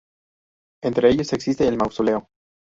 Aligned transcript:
Entre 0.81 1.11
ellos 1.11 1.31
existe 1.31 1.67
el 1.67 1.77
mausoleo. 1.77 2.27